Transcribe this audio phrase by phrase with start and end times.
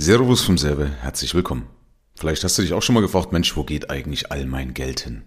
[0.00, 1.66] Servus vom Serve, herzlich willkommen.
[2.14, 5.00] Vielleicht hast du dich auch schon mal gefragt, Mensch, wo geht eigentlich all mein Geld
[5.00, 5.24] hin?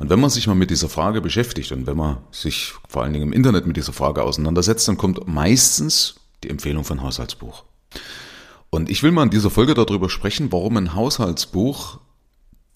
[0.00, 3.14] Und wenn man sich mal mit dieser Frage beschäftigt und wenn man sich vor allen
[3.14, 7.64] Dingen im Internet mit dieser Frage auseinandersetzt, dann kommt meistens die Empfehlung von Haushaltsbuch.
[8.68, 11.98] Und ich will mal in dieser Folge darüber sprechen, warum ein Haushaltsbuch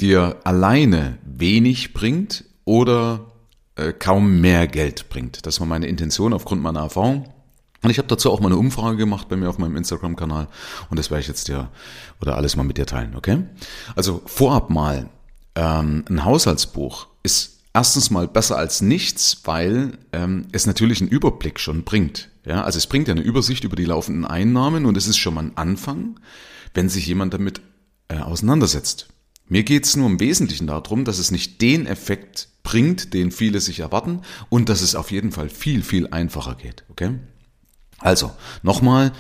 [0.01, 3.27] dir alleine wenig bringt oder
[3.75, 5.45] äh, kaum mehr Geld bringt.
[5.45, 7.29] Das war meine Intention aufgrund meiner Erfahrung.
[7.87, 10.49] Und ich habe dazu auch mal eine Umfrage gemacht bei mir auf meinem Instagram-Kanal
[10.91, 11.69] und das werde ich jetzt dir
[12.21, 13.45] oder alles mal mit dir teilen, okay?
[13.95, 15.09] Also vorab mal,
[15.55, 21.61] ähm, ein Haushaltsbuch ist erstens mal besser als nichts, weil ähm, es natürlich einen Überblick
[21.61, 22.29] schon bringt.
[22.45, 25.35] Ja, also es bringt ja eine Übersicht über die laufenden Einnahmen und es ist schon
[25.35, 26.19] mal ein Anfang,
[26.75, 27.61] wenn sich jemand damit
[28.09, 29.11] äh, auseinandersetzt.
[29.47, 33.61] Mir geht es nur im Wesentlichen darum, dass es nicht den Effekt bringt, den viele
[33.61, 36.83] sich erwarten und dass es auf jeden Fall viel, viel einfacher geht.
[36.89, 37.13] Okay?
[37.99, 38.31] Also,
[38.63, 39.13] nochmal,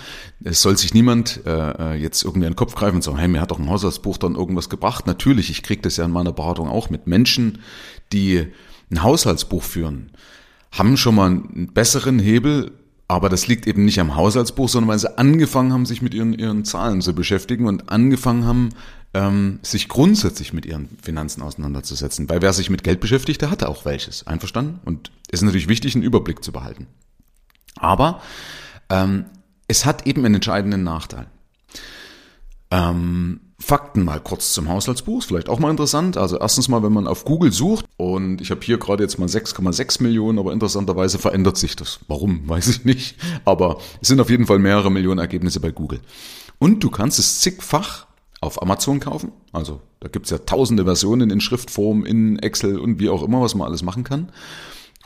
[0.45, 3.29] es soll sich niemand äh, äh, jetzt irgendwie an den Kopf greifen und sagen, hey,
[3.29, 5.07] mir hat doch ein Haushaltsbuch dann irgendwas gebracht.
[5.07, 7.61] Natürlich, ich kriege das ja in meiner Beratung auch mit Menschen,
[8.13, 8.47] die
[8.91, 10.11] ein Haushaltsbuch führen,
[10.73, 12.73] haben schon mal einen besseren Hebel,
[13.09, 16.35] aber das liegt eben nicht am Haushaltsbuch, sondern weil sie angefangen haben, sich mit ihren,
[16.35, 18.71] ihren Zahlen zu beschäftigen und angefangen haben,
[19.15, 22.29] ähm, sich grundsätzlich mit ihren Finanzen auseinanderzusetzen.
[22.29, 24.27] Weil wer sich mit Geld beschäftigt, der hatte auch welches.
[24.27, 24.81] Einverstanden?
[24.85, 26.87] Und es ist natürlich wichtig, einen Überblick zu behalten.
[27.77, 28.21] Aber
[28.91, 29.27] ähm,
[29.69, 31.27] es hat eben einen entscheidenden Nachteil.
[32.71, 36.19] Ähm, Fakten mal kurz zum Haushaltsbuch, vielleicht auch mal interessant.
[36.19, 39.29] Also erstens mal, wenn man auf Google sucht und ich habe hier gerade jetzt mal
[39.29, 42.01] 6,6 Millionen, aber interessanterweise verändert sich das.
[42.07, 43.17] Warum, weiß ich nicht.
[43.45, 46.01] Aber es sind auf jeden Fall mehrere Millionen Ergebnisse bei Google.
[46.59, 48.07] Und du kannst es zigfach
[48.41, 49.33] auf Amazon kaufen.
[49.53, 53.55] Also da gibt's ja tausende Versionen in Schriftform, in Excel und wie auch immer, was
[53.55, 54.31] man alles machen kann.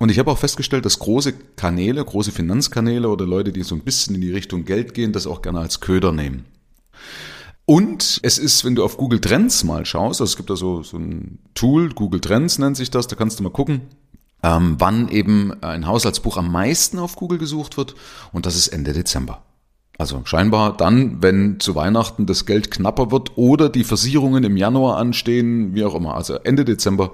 [0.00, 3.82] Und ich habe auch festgestellt, dass große Kanäle, große Finanzkanäle oder Leute, die so ein
[3.82, 6.46] bisschen in die Richtung Geld gehen, das auch gerne als Köder nehmen.
[7.66, 10.82] Und es ist, wenn du auf Google Trends mal schaust, also es gibt da so,
[10.82, 13.82] so ein Tool, Google Trends nennt sich das, da kannst du mal gucken,
[14.42, 17.94] ähm, wann eben ein Haushaltsbuch am meisten auf Google gesucht wird.
[18.32, 19.42] Und das ist Ende Dezember.
[19.98, 24.96] Also scheinbar dann, wenn zu Weihnachten das Geld knapper wird oder die Versicherungen im Januar
[24.96, 26.14] anstehen, wie auch immer.
[26.14, 27.12] Also Ende Dezember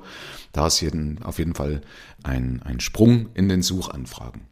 [0.52, 1.82] da ist jeden, auf jeden Fall
[2.22, 4.42] ein, ein Sprung in den Suchanfragen.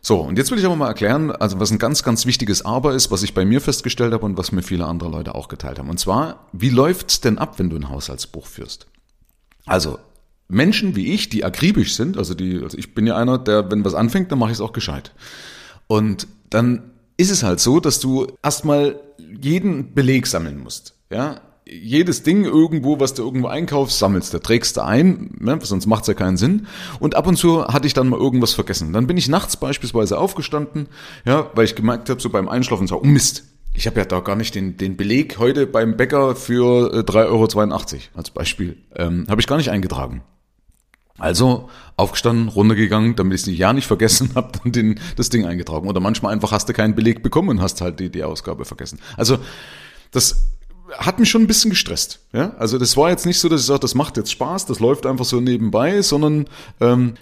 [0.00, 2.94] So, und jetzt will ich aber mal erklären, also was ein ganz, ganz wichtiges Aber
[2.94, 5.80] ist, was ich bei mir festgestellt habe und was mir viele andere Leute auch geteilt
[5.80, 5.90] haben.
[5.90, 8.86] Und zwar, wie läuft's denn ab, wenn du ein Haushaltsbuch führst?
[9.64, 9.98] Also,
[10.46, 13.84] Menschen wie ich, die akribisch sind, also die, also ich bin ja einer, der, wenn
[13.84, 15.12] was anfängt, dann mache ich es auch gescheit.
[15.88, 20.94] Und dann ist es halt so, dass du erstmal jeden Beleg sammeln musst.
[21.10, 25.86] Ja, jedes Ding irgendwo, was du irgendwo einkaufst, sammelst du, trägst du ein, ne, sonst
[25.86, 26.66] macht's ja keinen Sinn.
[27.00, 28.92] Und ab und zu hatte ich dann mal irgendwas vergessen.
[28.92, 30.88] Dann bin ich nachts beispielsweise aufgestanden,
[31.24, 33.44] ja, weil ich gemerkt habe, so beim Einschlafen, so, oh Mist,
[33.74, 37.24] ich habe ja da gar nicht den, den Beleg heute beim Bäcker für äh, 3,82
[37.26, 38.78] Euro als Beispiel.
[38.94, 40.22] Ähm, habe ich gar nicht eingetragen.
[41.18, 45.88] Also aufgestanden, runtergegangen, damit ich es ja nicht vergessen habe, dann den, das Ding eingetragen.
[45.88, 49.00] Oder manchmal einfach hast du keinen Beleg bekommen und hast halt die, die Ausgabe vergessen.
[49.16, 49.38] Also
[50.12, 50.46] das
[50.98, 52.20] hat mich schon ein bisschen gestresst.
[52.32, 52.54] Ja?
[52.58, 55.06] Also das war jetzt nicht so, dass ich sage, das macht jetzt Spaß, das läuft
[55.06, 56.46] einfach so nebenbei, sondern
[56.80, 57.14] ähm,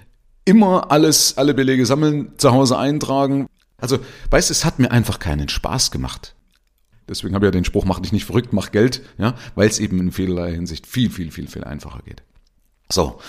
[0.44, 3.48] immer alles, alle Belege sammeln, zu Hause eintragen.
[3.78, 3.98] Also,
[4.30, 6.34] weißt du, es hat mir einfach keinen Spaß gemacht.
[7.08, 9.78] Deswegen habe ich ja den Spruch, mach dich nicht verrückt, mach Geld, ja, weil es
[9.78, 12.22] eben in vielerlei Hinsicht viel, viel, viel, viel einfacher geht.
[12.90, 13.20] So.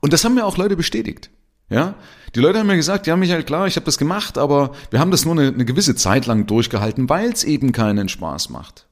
[0.00, 1.30] Und das haben mir auch Leute bestätigt.
[1.68, 1.94] Ja,
[2.34, 5.12] die Leute haben mir gesagt, ja, Michael, klar, ich habe das gemacht, aber wir haben
[5.12, 8.86] das nur eine, eine gewisse Zeit lang durchgehalten, weil es eben keinen Spaß macht.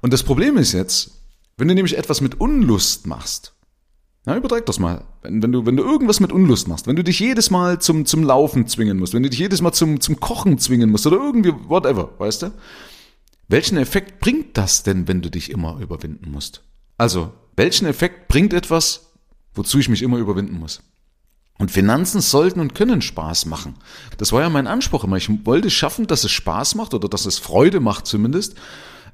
[0.00, 1.12] Und das Problem ist jetzt,
[1.56, 3.54] wenn du nämlich etwas mit Unlust machst,
[4.28, 5.04] na, übertrag das mal.
[5.22, 8.04] Wenn, wenn, du, wenn du irgendwas mit Unlust machst, wenn du dich jedes Mal zum,
[8.04, 11.16] zum Laufen zwingen musst, wenn du dich jedes Mal zum, zum Kochen zwingen musst oder
[11.16, 12.52] irgendwie, whatever, weißt du?
[13.48, 16.62] Welchen Effekt bringt das denn, wenn du dich immer überwinden musst?
[16.98, 19.12] Also, welchen Effekt bringt etwas,
[19.54, 20.82] wozu ich mich immer überwinden muss?
[21.56, 23.76] Und Finanzen sollten und können Spaß machen.
[24.18, 25.16] Das war ja mein Anspruch immer.
[25.16, 28.56] Ich wollte schaffen, dass es Spaß macht oder dass es Freude macht zumindest.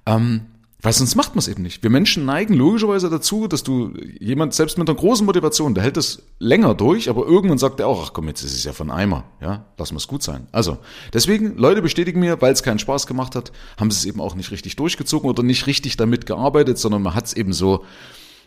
[0.07, 0.47] Ähm,
[0.85, 1.83] weil sonst macht man es eben nicht.
[1.83, 5.97] Wir Menschen neigen logischerweise dazu, dass du jemand selbst mit einer großen Motivation, der hält
[5.97, 8.91] das länger durch, aber irgendwann sagt er auch, ach komm, jetzt ist es ja von
[8.91, 10.47] Eimer, ja, lass mal es gut sein.
[10.53, 10.77] Also,
[11.15, 13.51] deswegen, Leute bestätigen mir, weil es keinen Spaß gemacht hat,
[13.81, 17.15] haben sie es eben auch nicht richtig durchgezogen oder nicht richtig damit gearbeitet, sondern man
[17.15, 17.83] hat es eben so,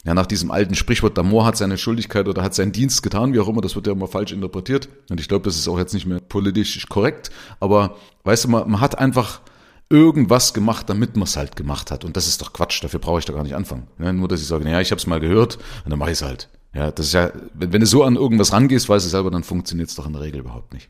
[0.06, 3.34] ja, nach diesem alten Sprichwort, der Moor hat seine Schuldigkeit oder hat seinen Dienst getan,
[3.34, 4.90] wie auch immer, das wird ja immer falsch interpretiert.
[5.10, 7.96] Und ich glaube, das ist auch jetzt nicht mehr politisch korrekt, aber
[8.26, 9.42] weißt du, man, man hat einfach,
[9.90, 12.04] irgendwas gemacht, damit man es halt gemacht hat.
[12.04, 13.88] Und das ist doch Quatsch, dafür brauche ich doch gar nicht anfangen.
[14.00, 16.18] Ja, nur, dass ich sage, ja, ich habe es mal gehört und dann mache ich
[16.18, 16.50] es halt.
[16.74, 19.44] Ja, das ist ja, wenn, wenn du so an irgendwas rangehst, weißt du selber, dann
[19.44, 20.90] funktioniert es doch in der Regel überhaupt nicht.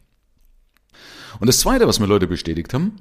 [1.39, 2.93] Und das Zweite, was mir Leute bestätigt haben,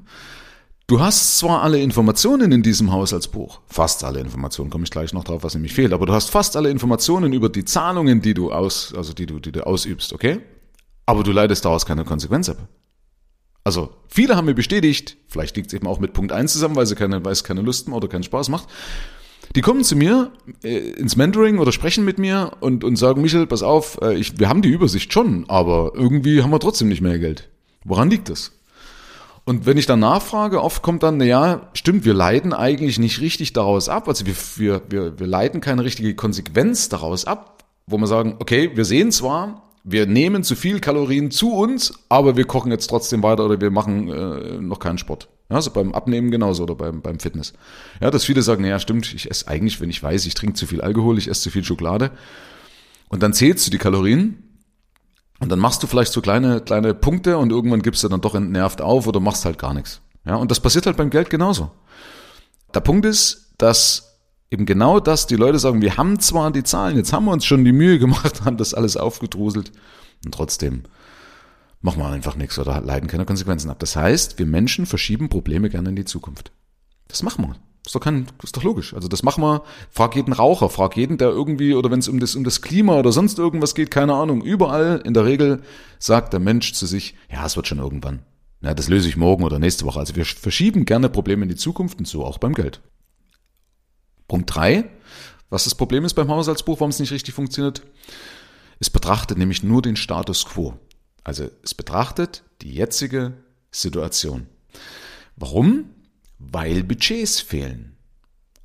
[0.89, 5.25] Du hast zwar alle Informationen in diesem Haushaltsbuch, fast alle Informationen, komme ich gleich noch
[5.25, 8.53] drauf, was nämlich fehlt, aber du hast fast alle Informationen über die Zahlungen, die du
[8.53, 10.43] aus, also die du, die du ausübst, okay?
[11.05, 12.59] Aber du leitest daraus keine Konsequenz ab.
[13.67, 16.87] Also, viele haben mir bestätigt, vielleicht liegt es eben auch mit Punkt 1 zusammen, weil
[16.87, 18.69] sie keine, weil es keine Lust mehr oder keinen Spaß macht.
[19.57, 20.31] Die kommen zu mir
[20.63, 24.39] äh, ins Mentoring oder sprechen mit mir und, und sagen, Michel, pass auf, äh, ich,
[24.39, 27.49] wir haben die Übersicht schon, aber irgendwie haben wir trotzdem nicht mehr Geld.
[27.83, 28.53] Woran liegt das?
[29.45, 33.53] Und wenn ich dann nachfrage, oft kommt dann, ja, stimmt, wir leiten eigentlich nicht richtig
[33.53, 34.07] daraus ab.
[34.07, 38.71] Also wir, wir, wir, wir leiten keine richtige Konsequenz daraus ab, wo wir sagen, okay,
[38.77, 43.23] wir sehen zwar, wir nehmen zu viel Kalorien zu uns, aber wir kochen jetzt trotzdem
[43.23, 45.29] weiter oder wir machen äh, noch keinen Sport.
[45.49, 47.53] Ja, also beim Abnehmen genauso oder beim, beim Fitness.
[48.01, 50.67] Ja, dass viele sagen, ja, stimmt, ich esse eigentlich, wenn ich weiß, ich trinke zu
[50.67, 52.11] viel Alkohol, ich esse zu viel Schokolade.
[53.09, 54.43] Und dann zählst du die Kalorien
[55.39, 58.35] und dann machst du vielleicht so kleine, kleine Punkte und irgendwann gibst du dann doch
[58.35, 60.01] entnervt auf oder machst halt gar nichts.
[60.25, 61.71] Ja, und das passiert halt beim Geld genauso.
[62.75, 64.06] Der Punkt ist, dass
[64.51, 67.45] eben genau das, die Leute sagen, wir haben zwar die Zahlen, jetzt haben wir uns
[67.45, 69.73] schon die Mühe gemacht, haben das alles aufgedruselt
[70.25, 70.85] und trotzdem
[71.81, 73.79] machen wir einfach nichts oder leiden keine Konsequenzen ab.
[73.79, 76.51] Das heißt, wir Menschen verschieben Probleme gerne in die Zukunft.
[77.09, 77.57] Das machen wir.
[77.85, 78.95] Ist doch, kein, ist doch logisch.
[78.95, 79.63] Also das machen wir.
[79.91, 82.99] Frag jeden Raucher, frag jeden, der irgendwie, oder wenn es um das, um das Klima
[82.99, 84.43] oder sonst irgendwas geht, keine Ahnung.
[84.43, 85.63] Überall in der Regel
[86.01, 88.23] sagt der Mensch zu sich, ja, es wird schon irgendwann.
[88.61, 90.01] Ja, das löse ich morgen oder nächste Woche.
[90.01, 92.81] Also wir verschieben gerne Probleme in die Zukunft und so auch beim Geld.
[94.29, 94.91] Punkt drei,
[95.51, 97.83] was das Problem ist beim Haushaltsbuch, warum es nicht richtig funktioniert.
[98.79, 100.75] Es betrachtet nämlich nur den Status quo.
[101.25, 103.35] Also es betrachtet die jetzige
[103.71, 104.47] Situation.
[105.37, 105.91] Warum?
[106.39, 107.97] weil Budgets fehlen.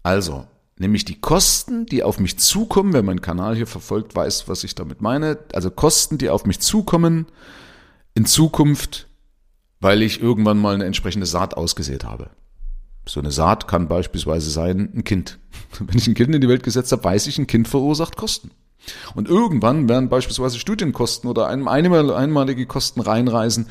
[0.03, 0.47] Also,
[0.77, 4.75] nämlich die Kosten, die auf mich zukommen, wer meinen Kanal hier verfolgt, weiß, was ich
[4.75, 5.39] damit meine.
[5.53, 7.27] Also Kosten, die auf mich zukommen
[8.13, 9.07] in Zukunft,
[9.79, 12.29] weil ich irgendwann mal eine entsprechende Saat ausgesät habe.
[13.05, 15.39] So eine Saat kann beispielsweise sein ein Kind.
[15.79, 18.51] Wenn ich ein Kind in die Welt gesetzt habe, weiß ich, ein Kind verursacht Kosten.
[19.13, 23.67] Und irgendwann werden beispielsweise Studienkosten oder einmalige Kosten reinreisen,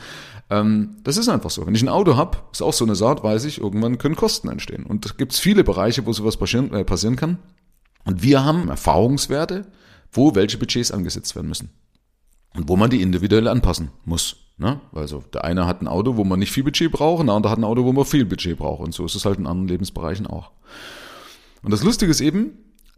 [0.51, 1.67] ähm, das ist einfach so.
[1.67, 4.49] Wenn ich ein Auto habe, ist auch so eine Saat, weiß ich, irgendwann können Kosten
[4.49, 4.85] entstehen.
[4.85, 7.39] Und es gibt viele Bereiche, wo sowas äh, passieren kann.
[8.05, 9.67] Und wir haben Erfahrungswerte,
[10.13, 11.71] wo welche Budgets angesetzt werden müssen.
[12.55, 14.37] Und wo man die individuell anpassen muss.
[14.61, 14.79] Ne?
[14.93, 17.51] Also der eine hat ein Auto, wo man nicht viel Budget braucht, und der andere
[17.51, 18.83] hat ein Auto, wo man viel Budget braucht.
[18.83, 20.51] Und so ist es halt in anderen Lebensbereichen auch.
[21.63, 22.53] Und das Lustige ist eben,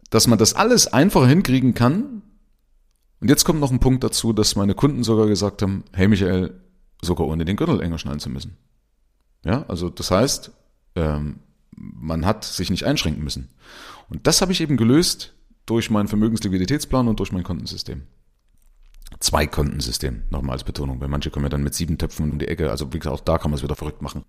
[0.09, 2.21] dass man das alles einfacher hinkriegen kann.
[3.21, 6.59] Und jetzt kommt noch ein Punkt dazu, dass meine Kunden sogar gesagt haben, hey Michael,
[7.01, 8.57] sogar ohne den Gürtel enger schnallen zu müssen.
[9.45, 10.51] Ja, also das heißt,
[10.95, 11.39] ähm,
[11.75, 13.49] man hat sich nicht einschränken müssen.
[14.09, 15.33] Und das habe ich eben gelöst
[15.65, 18.03] durch meinen Vermögensliquiditätsplan und durch mein Kontensystem.
[19.23, 22.47] Zwei Kontensystem, nochmal als Betonung, weil manche kommen ja dann mit sieben Töpfen um die
[22.49, 24.25] Ecke, also wie gesagt, auch da kann man es wieder verrückt machen.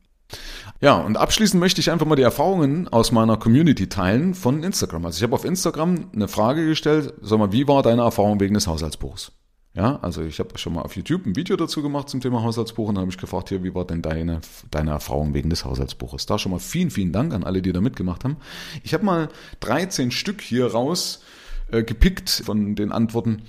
[0.80, 5.04] Ja, und abschließend möchte ich einfach mal die Erfahrungen aus meiner Community teilen von Instagram.
[5.04, 8.54] Also ich habe auf Instagram eine Frage gestellt, sag mal, wie war deine Erfahrung wegen
[8.54, 9.32] des Haushaltsbuchs?
[9.74, 12.90] Ja, also ich habe schon mal auf YouTube ein Video dazu gemacht zum Thema Haushaltsbuch
[12.90, 16.26] und habe ich gefragt, hier, wie war denn deine, deine Erfahrung wegen des Haushaltsbuches?
[16.26, 18.36] Da schon mal vielen, vielen Dank an alle, die da mitgemacht haben.
[18.84, 21.24] Ich habe mal 13 Stück hier raus
[21.70, 23.42] äh, gepickt von den Antworten.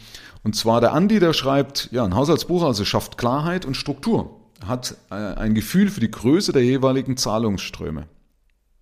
[0.43, 4.95] Und zwar der Andi, der schreibt, ja, ein Haushaltsbuch also schafft Klarheit und Struktur, hat
[5.09, 8.07] äh, ein Gefühl für die Größe der jeweiligen Zahlungsströme.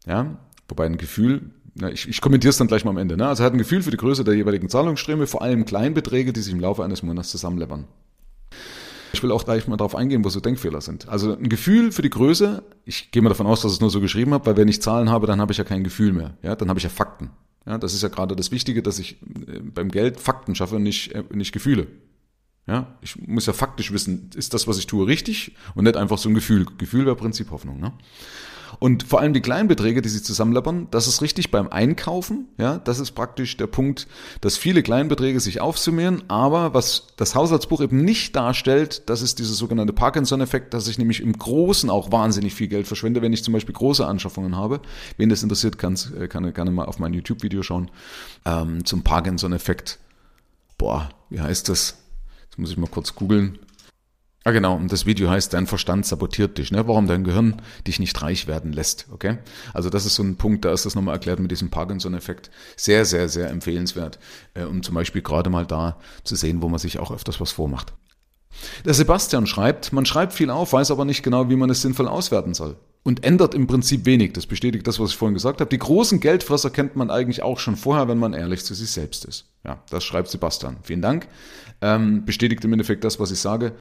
[0.06, 0.38] Ja,
[0.68, 3.18] wobei ein Gefühl na, ich, ich kommentiere es dann gleich mal am Ende.
[3.18, 3.28] Ne?
[3.28, 6.54] Also hat ein Gefühl für die Größe der jeweiligen Zahlungsströme, vor allem Kleinbeträge, die sich
[6.54, 7.86] im Laufe eines Monats zusammenleppern.
[9.14, 11.08] Ich will auch gleich mal darauf eingehen, wo so Denkfehler sind.
[11.08, 13.90] Also ein Gefühl für die Größe, ich gehe mal davon aus, dass ich es nur
[13.90, 16.38] so geschrieben habe, weil wenn ich Zahlen habe, dann habe ich ja kein Gefühl mehr.
[16.42, 17.30] Ja, dann habe ich ja Fakten.
[17.66, 20.84] Ja, das ist ja gerade das Wichtige, dass ich äh, beim Geld Fakten schaffe und
[20.84, 21.88] nicht, äh, nicht Gefühle.
[22.66, 26.18] Ja, ich muss ja faktisch wissen, ist das, was ich tue, richtig und nicht einfach
[26.18, 26.66] so ein Gefühl.
[26.78, 27.80] Gefühl wäre Prinzip Hoffnung.
[27.80, 27.92] Ne?
[28.80, 32.48] Und vor allem die Kleinbeträge, die sie zusammenlappern, das ist richtig beim Einkaufen.
[32.58, 34.08] Ja, das ist praktisch der Punkt,
[34.42, 36.24] dass viele Kleinbeträge sich aufsummieren.
[36.30, 41.22] Aber was das Haushaltsbuch eben nicht darstellt, das ist dieser sogenannte Parkinson-Effekt, dass ich nämlich
[41.22, 44.82] im Großen auch wahnsinnig viel Geld verschwende, wenn ich zum Beispiel große Anschaffungen habe.
[45.18, 45.98] Wen das interessiert, kann,
[46.30, 47.92] kann gerne mal auf mein YouTube-Video schauen.
[48.46, 50.00] Ähm, zum Parkinson-Effekt.
[50.78, 52.03] Boah, wie heißt das?
[52.54, 53.58] Jetzt muss ich mal kurz googeln.
[54.44, 54.76] Ah, genau.
[54.76, 56.88] Und das Video heißt, dein Verstand sabotiert dich, ne?
[56.88, 59.40] Warum dein Gehirn dich nicht reich werden lässt, okay?
[59.74, 62.52] Also das ist so ein Punkt, da ist das nochmal erklärt mit diesem Parkinson-Effekt.
[62.78, 64.20] Sehr, sehr, sehr empfehlenswert,
[64.54, 67.52] äh, um zum Beispiel gerade mal da zu sehen, wo man sich auch öfters was
[67.52, 67.92] vormacht.
[68.86, 72.08] Der Sebastian schreibt, man schreibt viel auf, weiß aber nicht genau, wie man es sinnvoll
[72.08, 72.76] auswerten soll.
[73.02, 74.32] Und ändert im Prinzip wenig.
[74.32, 75.70] Das bestätigt das, was ich vorhin gesagt habe.
[75.70, 79.26] Die großen Geldfresser kennt man eigentlich auch schon vorher, wenn man ehrlich zu sich selbst
[79.26, 79.46] ist.
[79.66, 80.78] Ja, das schreibt Sebastian.
[80.84, 81.28] Vielen Dank.
[81.84, 83.74] Ähm, bestätigt im Endeffekt das, was ich sage.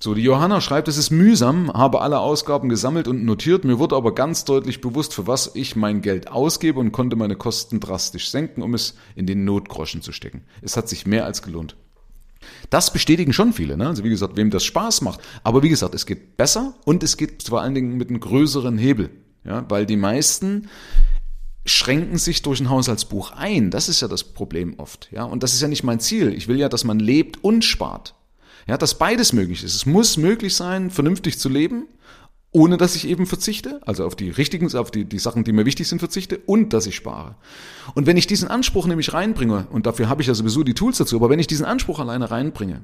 [0.00, 3.94] So, die Johanna schreibt, es ist mühsam, habe alle Ausgaben gesammelt und notiert, mir wurde
[3.94, 8.28] aber ganz deutlich bewusst, für was ich mein Geld ausgebe und konnte meine Kosten drastisch
[8.28, 10.42] senken, um es in den Notgroschen zu stecken.
[10.62, 11.76] Es hat sich mehr als gelohnt.
[12.70, 13.86] Das bestätigen schon viele, ne?
[13.86, 15.20] Also wie gesagt, wem das Spaß macht.
[15.44, 18.78] Aber wie gesagt, es geht besser und es geht vor allen Dingen mit einem größeren
[18.78, 19.10] Hebel.
[19.44, 20.68] Ja, weil die meisten
[21.64, 23.70] schränken sich durch ein Haushaltsbuch ein.
[23.70, 25.08] Das ist ja das Problem oft.
[25.12, 26.32] Ja, und das ist ja nicht mein Ziel.
[26.34, 28.14] Ich will ja, dass man lebt und spart.
[28.66, 29.74] Ja, dass beides möglich ist.
[29.74, 31.86] Es muss möglich sein, vernünftig zu leben,
[32.52, 35.64] ohne dass ich eben verzichte, also auf die richtigen, auf die, die Sachen, die mir
[35.64, 37.36] wichtig sind, verzichte und dass ich spare.
[37.94, 40.98] Und wenn ich diesen Anspruch nämlich reinbringe, und dafür habe ich ja sowieso die Tools
[40.98, 42.82] dazu, aber wenn ich diesen Anspruch alleine reinbringe,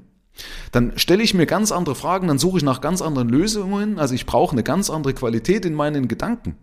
[0.73, 4.14] dann stelle ich mir ganz andere Fragen, dann suche ich nach ganz anderen Lösungen, also
[4.14, 6.56] ich brauche eine ganz andere Qualität in meinen Gedanken.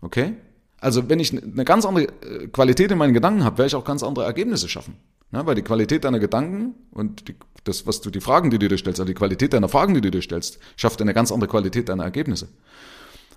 [0.00, 0.34] Okay?
[0.80, 3.84] Also wenn ich eine ganz andere äh, Qualität in meinen Gedanken habe, werde ich auch
[3.84, 4.96] ganz andere Ergebnisse schaffen.
[5.32, 8.68] Ja, weil die Qualität deiner Gedanken und die, das, was du die Fragen, die du
[8.68, 11.48] dir stellst, also die Qualität deiner Fragen, die du dir stellst, schafft eine ganz andere
[11.48, 12.48] Qualität deiner Ergebnisse.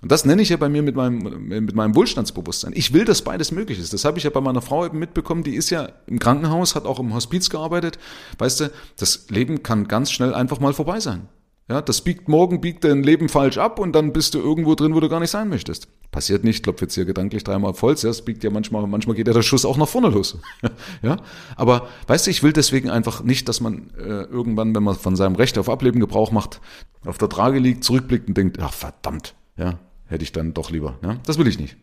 [0.02, 2.72] Und das nenne ich ja bei mir mit meinem, mit meinem Wohlstandsbewusstsein.
[2.74, 3.92] Ich will, dass beides möglich ist.
[3.92, 5.44] Das habe ich ja bei meiner Frau eben mitbekommen.
[5.44, 7.98] Die ist ja im Krankenhaus, hat auch im Hospiz gearbeitet.
[8.38, 11.28] Weißt du, das Leben kann ganz schnell einfach mal vorbei sein.
[11.68, 14.94] Ja, das biegt morgen, biegt dein Leben falsch ab und dann bist du irgendwo drin,
[14.94, 15.88] wo du gar nicht sein möchtest.
[16.10, 19.28] Passiert nicht, klopf jetzt hier gedanklich dreimal Holz, ja, es biegt ja manchmal, manchmal geht
[19.28, 20.38] ja der Schuss auch nach vorne los.
[21.02, 21.16] ja,
[21.56, 25.16] aber weißt du, ich will deswegen einfach nicht, dass man äh, irgendwann, wenn man von
[25.16, 26.60] seinem Recht auf Ableben Gebrauch macht,
[27.06, 30.98] auf der Trage liegt, zurückblickt und denkt, ach verdammt, ja, hätte ich dann doch lieber.
[31.02, 31.78] Ja, das will ich nicht.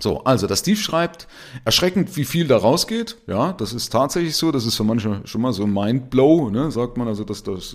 [0.00, 1.26] So, also der Steve schreibt,
[1.64, 3.16] erschreckend, wie viel da rausgeht.
[3.26, 4.52] Ja, das ist tatsächlich so.
[4.52, 7.08] Das ist für manche schon mal so ein Mindblow, ne, sagt man.
[7.08, 7.74] Also, das, das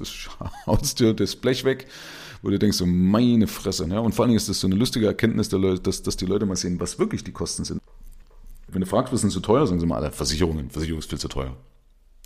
[0.65, 1.87] haust dir das Blech weg,
[2.41, 3.87] wo du denkst, so meine Fresse.
[3.87, 4.01] Ne?
[4.01, 6.25] Und vor allen Dingen ist das so eine lustige Erkenntnis, der Leute, dass, dass die
[6.25, 7.81] Leute mal sehen, was wirklich die Kosten sind.
[8.69, 10.69] Wenn du fragst, was sind zu teuer, sagen sie mal alle, Versicherungen.
[10.69, 11.57] Versicherung ist viel zu teuer.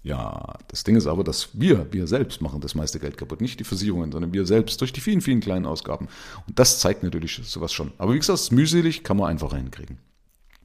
[0.07, 3.41] Ja, das Ding ist aber, dass wir, wir selbst machen das meiste Geld kaputt.
[3.41, 6.07] Nicht die Versicherungen, sondern wir selbst durch die vielen, vielen kleinen Ausgaben.
[6.47, 7.91] Und das zeigt natürlich sowas schon.
[7.97, 9.97] Aber wie gesagt, mühselig kann man einfach reinkriegen.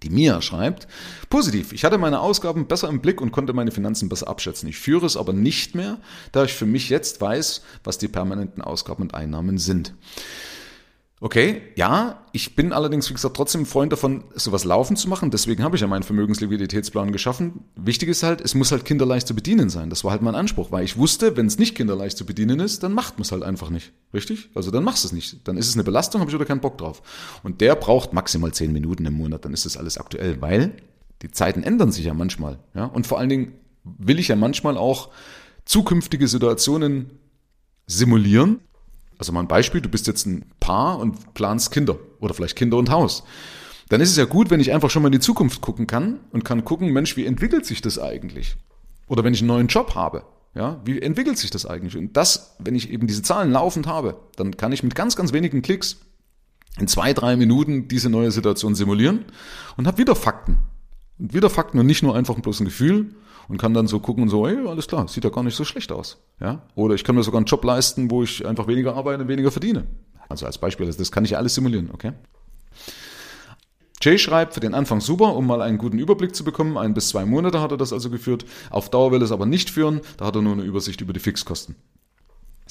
[0.05, 0.87] Die Mia schreibt,
[1.29, 4.69] positiv, ich hatte meine Ausgaben besser im Blick und konnte meine Finanzen besser abschätzen.
[4.69, 5.99] Ich führe es aber nicht mehr,
[6.31, 9.93] da ich für mich jetzt weiß, was die permanenten Ausgaben und Einnahmen sind.
[11.23, 15.31] Okay, ja, ich bin allerdings, wie gesagt, trotzdem Freund davon, sowas laufen zu machen.
[15.31, 17.63] Deswegen habe ich ja meinen Vermögensliquiditätsplan geschaffen.
[17.77, 19.89] Wichtig ist halt, es muss halt kinderleicht zu bedienen sein.
[19.89, 22.83] Das war halt mein Anspruch, weil ich wusste, wenn es nicht kinderleicht zu bedienen ist,
[22.83, 23.93] dann macht man es halt einfach nicht.
[24.13, 24.51] Richtig?
[24.57, 25.47] Also dann machst du es nicht.
[25.47, 27.03] Dann ist es eine Belastung, habe ich oder keinen Bock drauf.
[27.45, 30.73] Und der braucht maximal zehn Minuten im Monat, dann ist das alles aktuell, weil
[31.23, 32.59] die Zeiten ändern sich ja manchmal.
[32.75, 32.87] Ja?
[32.87, 33.53] Und vor allen Dingen
[33.85, 35.11] will ich ja manchmal auch
[35.67, 37.13] zukünftige Situationen
[37.87, 38.59] simulieren,
[39.23, 42.77] also mal ein Beispiel, du bist jetzt ein Paar und planst Kinder oder vielleicht Kinder
[42.77, 43.23] und Haus.
[43.89, 46.19] Dann ist es ja gut, wenn ich einfach schon mal in die Zukunft gucken kann
[46.33, 48.57] und kann gucken, Mensch, wie entwickelt sich das eigentlich?
[49.07, 50.25] Oder wenn ich einen neuen Job habe,
[50.57, 51.97] ja, wie entwickelt sich das eigentlich?
[51.97, 55.33] Und das, wenn ich eben diese Zahlen laufend habe, dann kann ich mit ganz, ganz
[55.33, 55.99] wenigen Klicks
[56.81, 59.27] in zwei, drei Minuten diese neue Situation simulieren
[59.77, 60.59] und habe wieder Fakten.
[61.31, 63.15] Wieder Fakten und nicht nur einfach bloß ein Gefühl,
[63.49, 65.65] und kann dann so gucken und so, hey, alles klar, sieht ja gar nicht so
[65.65, 66.19] schlecht aus.
[66.41, 66.63] Ja?
[66.75, 69.51] Oder ich kann mir sogar einen Job leisten, wo ich einfach weniger arbeite und weniger
[69.51, 69.85] verdiene.
[70.29, 72.13] Also als Beispiel, das kann ich alles simulieren, okay?
[74.01, 76.77] Jay schreibt, für den Anfang super, um mal einen guten Überblick zu bekommen.
[76.77, 78.45] Ein bis zwei Monate hat er das also geführt.
[78.71, 80.01] Auf Dauer will es aber nicht führen.
[80.17, 81.77] Da hat er nur eine Übersicht über die Fixkosten.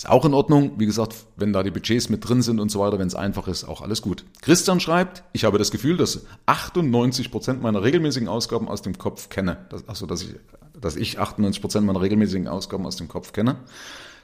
[0.01, 0.71] Ist auch in Ordnung.
[0.79, 3.47] Wie gesagt, wenn da die Budgets mit drin sind und so weiter, wenn es einfach
[3.47, 4.25] ist, auch alles gut.
[4.41, 9.29] Christian schreibt, ich habe das Gefühl, dass 98 Prozent meiner regelmäßigen Ausgaben aus dem Kopf
[9.29, 9.57] kenne.
[9.69, 10.29] Das, also, dass ich,
[10.73, 13.57] dass ich 98 Prozent meiner regelmäßigen Ausgaben aus dem Kopf kenne.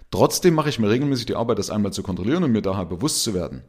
[0.09, 3.21] Trotzdem mache ich mir regelmäßig die Arbeit, das einmal zu kontrollieren und mir daher bewusst
[3.21, 3.61] zu werden.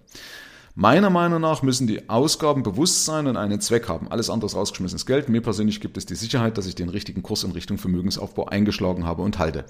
[0.75, 4.11] Meiner Meinung nach müssen die Ausgaben bewusst sein und einen Zweck haben.
[4.11, 5.29] Alles andere ist rausgeschmissenes Geld.
[5.29, 9.05] Mir persönlich gibt es die Sicherheit, dass ich den richtigen Kurs in Richtung Vermögensaufbau eingeschlagen
[9.05, 9.67] habe und halte.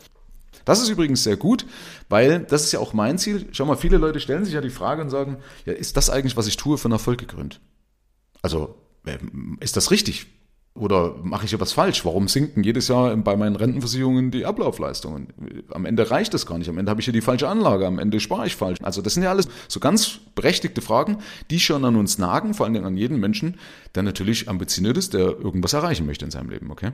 [0.65, 1.65] Das ist übrigens sehr gut,
[2.09, 3.49] weil das ist ja auch mein Ziel.
[3.53, 6.37] Schau mal, viele Leute stellen sich ja die Frage und sagen, ja, ist das eigentlich,
[6.37, 7.61] was ich tue, einen Erfolg gekrönt?
[8.43, 8.75] Also,
[9.07, 10.27] ähm, ist das richtig?
[10.75, 12.05] Oder mache ich etwas falsch?
[12.05, 15.29] Warum sinken jedes Jahr bei meinen Rentenversicherungen die Ablaufleistungen?
[15.71, 16.69] Am Ende reicht das gar nicht.
[16.69, 17.87] Am Ende habe ich ja die falsche Anlage.
[17.87, 18.79] Am Ende spare ich falsch.
[18.83, 21.19] Also das sind ja alles so ganz berechtigte Fragen,
[21.51, 23.59] die schon an uns nagen, vor allen Dingen an jeden Menschen,
[23.97, 26.71] der natürlich ambitioniert ist, der irgendwas erreichen möchte in seinem Leben.
[26.71, 26.93] Okay?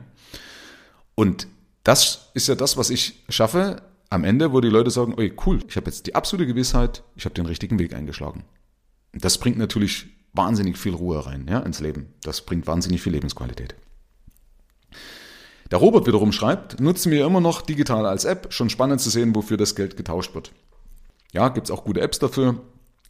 [1.14, 1.46] Und
[1.84, 5.60] das ist ja das, was ich schaffe am Ende, wo die Leute sagen, oi, cool,
[5.68, 8.44] ich habe jetzt die absolute Gewissheit, ich habe den richtigen Weg eingeschlagen.
[9.12, 12.12] Das bringt natürlich wahnsinnig viel Ruhe rein ja, ins Leben.
[12.22, 13.76] Das bringt wahnsinnig viel Lebensqualität.
[15.70, 19.34] Der Robert wiederum schreibt, nutzen wir immer noch digital als App, schon spannend zu sehen,
[19.34, 20.52] wofür das Geld getauscht wird.
[21.32, 22.60] Ja, gibt's auch gute Apps dafür.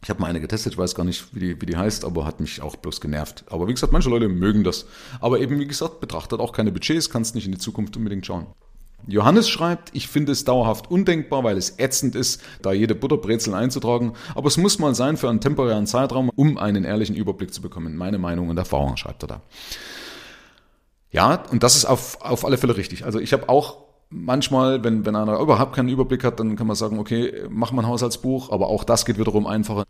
[0.03, 2.25] Ich habe mal eine getestet, ich weiß gar nicht, wie die, wie die heißt, aber
[2.25, 3.43] hat mich auch bloß genervt.
[3.49, 4.85] Aber wie gesagt, manche Leute mögen das.
[5.19, 8.47] Aber eben, wie gesagt, betrachtet auch keine Budgets, kannst nicht in die Zukunft unbedingt schauen.
[9.07, 14.13] Johannes schreibt, ich finde es dauerhaft undenkbar, weil es ätzend ist, da jede Butterbrezel einzutragen,
[14.33, 17.95] aber es muss mal sein für einen temporären Zeitraum, um einen ehrlichen Überblick zu bekommen.
[17.95, 19.41] Meine Meinung und Erfahrung schreibt er da.
[21.11, 23.05] Ja, und das ist auf, auf alle Fälle richtig.
[23.05, 23.77] Also ich habe auch
[24.09, 27.83] manchmal, wenn, wenn einer überhaupt keinen Überblick hat, dann kann man sagen, okay, mach mal
[27.83, 29.85] ein Haushaltsbuch, aber auch das geht wiederum einfacher.